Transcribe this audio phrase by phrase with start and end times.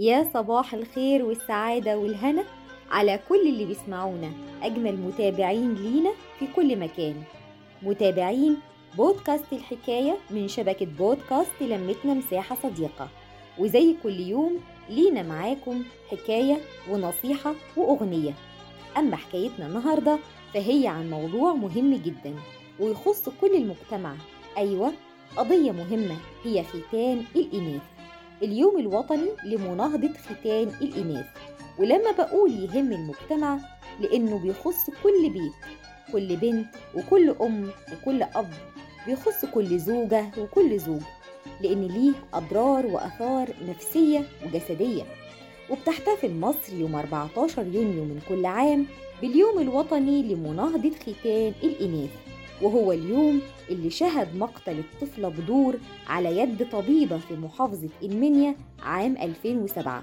[0.00, 2.44] يا صباح الخير والسعادة والهنا
[2.90, 4.32] على كل اللي بيسمعونا.
[4.62, 7.22] أجمل متابعين لينا في كل مكان.
[7.82, 8.56] متابعين
[8.96, 13.08] بودكاست الحكاية من شبكة بودكاست لمتنا مساحة صديقة.
[13.58, 14.60] وزي كل يوم
[14.90, 16.56] لينا معاكم حكاية
[16.90, 18.32] ونصيحة وأغنية.
[18.96, 20.18] أما حكايتنا النهاردة
[20.54, 22.34] فهي عن موضوع مهم جدا
[22.80, 24.14] ويخص كل المجتمع.
[24.58, 24.92] أيوة
[25.36, 27.82] قضية مهمة هي ختان الإناث.
[28.42, 31.26] اليوم الوطني لمناهضة ختان الإناث.
[31.78, 33.58] ولما بقول يهم المجتمع
[34.00, 35.52] لأنه بيخص كل بيت
[36.12, 38.52] كل بنت وكل أم وكل أب
[39.06, 41.02] بيخص كل زوجة وكل زوج
[41.60, 45.02] لأن ليه أضرار وأثار نفسية وجسدية.
[45.70, 48.86] وبتحتفل مصر يوم 14 يونيو من كل عام
[49.22, 52.10] باليوم الوطني لمناهضة ختان الإناث.
[52.62, 55.76] وهو اليوم اللي شهد مقتل الطفلة بدور
[56.08, 60.02] على يد طبيبة في محافظة المنيا عام 2007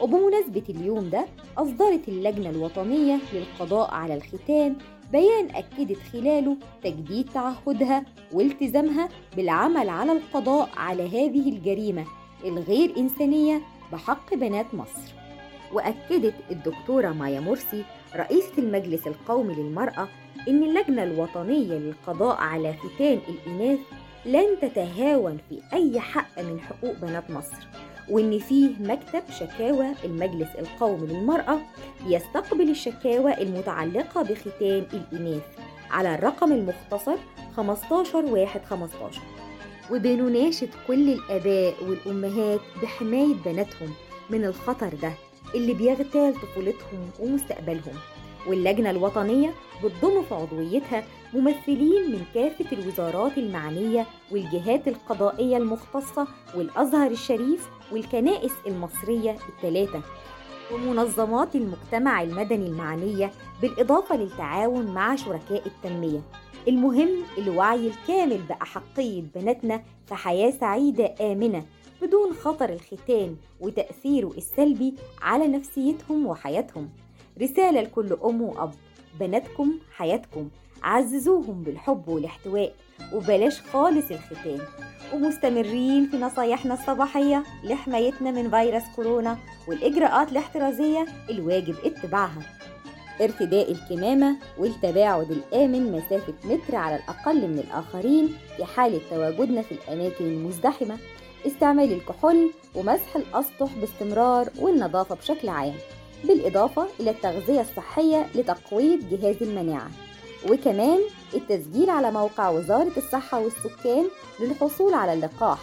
[0.00, 1.24] وبمناسبة اليوم ده
[1.58, 4.76] أصدرت اللجنة الوطنية للقضاء على الختان
[5.12, 12.04] بيان أكدت خلاله تجديد تعهدها والتزامها بالعمل على القضاء على هذه الجريمة
[12.44, 13.60] الغير إنسانية
[13.92, 15.12] بحق بنات مصر.
[15.72, 17.84] وأكدت الدكتورة مايا مرسي
[18.16, 20.08] رئيسة المجلس القومي للمرأة
[20.48, 23.78] إن اللجنة الوطنية للقضاء على ختان الإناث
[24.26, 27.56] لن تتهاون في أي حق من حقوق بنات مصر
[28.10, 31.58] وإن فيه مكتب شكاوى المجلس القومي للمرأة
[32.06, 35.42] يستقبل الشكاوى المتعلقة بختان الإناث
[35.90, 37.16] على الرقم المختصر
[37.56, 39.20] 15 واحد 15
[39.90, 43.90] وبنناشد كل الآباء والأمهات بحماية بناتهم
[44.30, 45.12] من الخطر ده
[45.54, 47.94] اللي بيغتال طفولتهم ومستقبلهم.
[48.48, 57.68] واللجنة الوطنية بتضم في عضويتها ممثلين من كافة الوزارات المعنية والجهات القضائية المختصة والأزهر الشريف
[57.92, 60.02] والكنائس المصرية الثلاثة.
[60.72, 63.30] ومنظمات المجتمع المدني المعنية
[63.62, 66.20] بالإضافة للتعاون مع شركاء التنمية.
[66.68, 67.08] المهم
[67.38, 71.64] الوعي الكامل بأحقية بناتنا في حياة سعيدة آمنة
[72.02, 76.88] بدون خطر الختان وتأثيره السلبي على نفسيتهم وحياتهم.
[77.42, 78.74] رسالة لكل أم وأب
[79.20, 80.48] بناتكم حياتكم
[80.82, 82.74] عززوهم بالحب والاحتواء
[83.12, 84.60] وبلاش خالص الختان.
[85.14, 92.42] ومستمرين في نصايحنا الصباحية لحمايتنا من فيروس كورونا والإجراءات الاحترازية الواجب اتباعها.
[93.20, 100.24] ارتداء الكمامة والتباعد الآمن مسافة متر على الأقل من الآخرين في حالة تواجدنا في الأماكن
[100.24, 100.96] المزدحمة.
[101.46, 105.74] استعمال الكحول ومسح الأسطح باستمرار والنظافة بشكل عام.
[106.24, 109.90] بالإضافة إلى التغذية الصحية لتقوية جهاز المناعة
[110.50, 110.98] وكمان
[111.34, 114.04] التسجيل على موقع وزارة الصحة والسكان
[114.40, 115.58] للحصول على اللقاح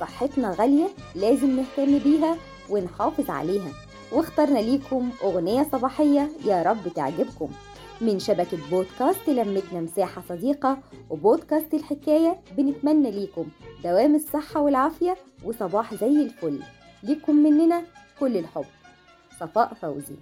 [0.00, 2.36] صحتنا غالية لازم نهتم بيها
[2.70, 3.72] ونحافظ عليها.
[4.12, 7.50] واخترنا ليكم أغنية صباحية يا رب تعجبكم.
[8.00, 10.78] من شبكة بودكاست لمتنا مساحة صديقة
[11.10, 13.46] وبودكاست الحكاية بنتمنى ليكم
[13.84, 16.60] دوام الصحة والعافية وصباح زي الفل.
[17.02, 17.82] ليكم مننا
[18.20, 18.64] كل الحب.
[19.40, 20.16] صفاء فوزي.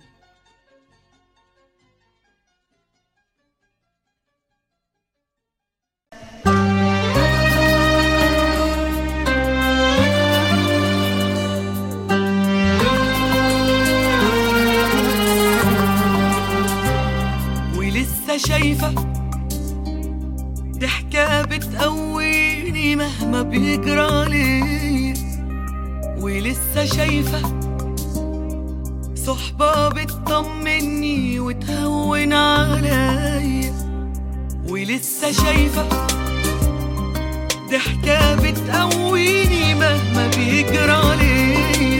[17.76, 18.94] ولسه شايفة
[20.78, 25.14] ضحكة بتقويني مهما بيجرى لي.
[26.18, 27.71] ولسه شايفة
[29.26, 33.72] صحبة بتطمني وتهون عليا
[34.68, 35.88] ولسه شايفة
[37.70, 41.91] ضحكة بتقويني مهما بيجرى لي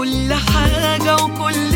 [0.00, 1.69] كل حاجة وكل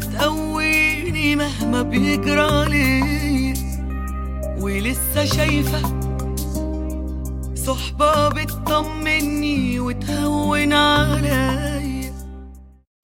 [0.00, 3.54] بتقويني مهما بيجرى لي
[4.60, 6.00] ولسه شايفة
[7.54, 11.79] صحبة بتطمني وتهون عليا.